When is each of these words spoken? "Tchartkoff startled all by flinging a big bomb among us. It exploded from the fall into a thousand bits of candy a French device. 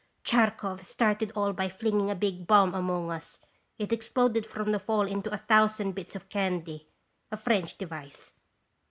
"Tchartkoff 0.25 0.83
startled 0.83 1.31
all 1.35 1.53
by 1.53 1.69
flinging 1.69 2.09
a 2.09 2.15
big 2.15 2.47
bomb 2.47 2.73
among 2.73 3.11
us. 3.11 3.37
It 3.77 3.93
exploded 3.93 4.47
from 4.47 4.71
the 4.71 4.79
fall 4.79 5.01
into 5.03 5.31
a 5.31 5.37
thousand 5.37 5.91
bits 5.91 6.15
of 6.15 6.27
candy 6.27 6.87
a 7.31 7.37
French 7.37 7.77
device. 7.77 8.33